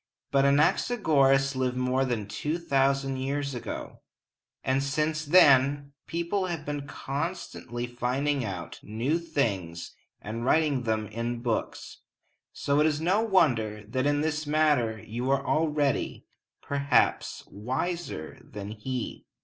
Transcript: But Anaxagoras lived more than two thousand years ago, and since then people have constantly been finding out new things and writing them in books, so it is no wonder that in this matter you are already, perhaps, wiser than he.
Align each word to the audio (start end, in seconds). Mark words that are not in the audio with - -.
But 0.31 0.45
Anaxagoras 0.45 1.55
lived 1.55 1.77
more 1.77 2.05
than 2.05 2.25
two 2.27 2.57
thousand 2.57 3.17
years 3.17 3.53
ago, 3.53 3.99
and 4.63 4.81
since 4.81 5.23
then 5.23 5.93
people 6.07 6.47
have 6.47 6.65
constantly 6.87 7.85
been 7.85 7.97
finding 7.97 8.43
out 8.43 8.79
new 8.81 9.19
things 9.19 9.93
and 10.19 10.43
writing 10.43 10.85
them 10.85 11.05
in 11.05 11.43
books, 11.43 11.99
so 12.51 12.79
it 12.79 12.87
is 12.87 12.99
no 12.99 13.21
wonder 13.21 13.83
that 13.89 14.07
in 14.07 14.21
this 14.21 14.47
matter 14.47 14.97
you 15.05 15.29
are 15.29 15.45
already, 15.45 16.25
perhaps, 16.63 17.43
wiser 17.47 18.39
than 18.41 18.71
he. 18.71 19.27